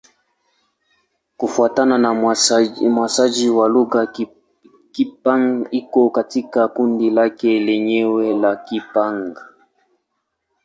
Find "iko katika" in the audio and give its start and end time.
5.71-6.67